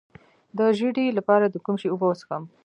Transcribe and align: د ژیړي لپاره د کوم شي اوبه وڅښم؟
د 0.57 0.59
ژیړي 0.77 1.07
لپاره 1.17 1.45
د 1.49 1.55
کوم 1.65 1.75
شي 1.81 1.87
اوبه 1.89 2.05
وڅښم؟ 2.07 2.43